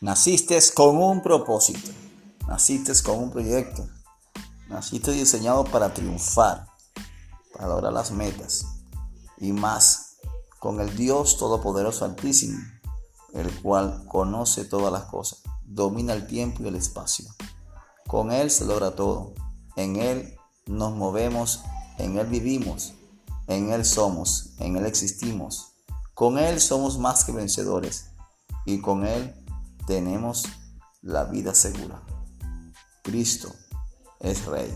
[0.00, 1.90] Naciste con un propósito.
[2.46, 3.84] Naciste con un proyecto.
[4.68, 6.68] Naciste diseñado para triunfar,
[7.52, 8.64] para lograr las metas
[9.38, 10.18] y más
[10.60, 12.58] con el Dios Todopoderoso Altísimo,
[13.34, 17.26] el cual conoce todas las cosas, domina el tiempo y el espacio.
[18.06, 19.34] Con Él se logra todo.
[19.74, 20.36] En Él
[20.66, 21.62] nos movemos,
[21.98, 22.94] en Él vivimos,
[23.48, 25.72] en Él somos, en Él existimos.
[26.14, 28.10] Con Él somos más que vencedores
[28.64, 29.34] y con Él
[29.88, 30.44] tenemos
[31.00, 32.02] la vida segura.
[33.02, 33.54] Cristo
[34.20, 34.70] es Rey.